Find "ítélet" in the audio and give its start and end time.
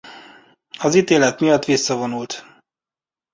0.95-1.39